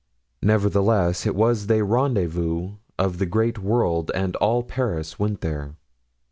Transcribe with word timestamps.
Nevertheless, 0.41 1.27
it 1.27 1.35
was 1.35 1.67
the 1.67 1.83
rendezvous 1.83 2.71
of 2.97 3.19
the 3.19 3.27
great 3.27 3.59
world 3.59 4.09
and 4.15 4.35
all 4.37 4.63
Paris 4.63 5.19
went 5.19 5.41
there. 5.41 5.75